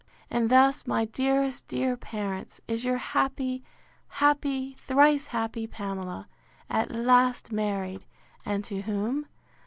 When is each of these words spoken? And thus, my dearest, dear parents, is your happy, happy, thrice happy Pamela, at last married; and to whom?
And 0.31 0.49
thus, 0.49 0.87
my 0.87 1.05
dearest, 1.05 1.67
dear 1.67 1.95
parents, 1.95 2.59
is 2.67 2.83
your 2.83 2.97
happy, 2.97 3.63
happy, 4.07 4.73
thrice 4.79 5.27
happy 5.27 5.67
Pamela, 5.67 6.27
at 6.71 6.89
last 6.89 7.51
married; 7.51 8.05
and 8.43 8.63
to 8.63 8.81
whom? 8.81 9.27